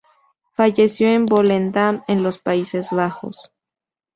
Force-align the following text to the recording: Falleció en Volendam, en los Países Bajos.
Falleció 0.55 1.09
en 1.09 1.27
Volendam, 1.27 2.03
en 2.07 2.23
los 2.23 2.39
Países 2.39 2.89
Bajos. 2.89 3.53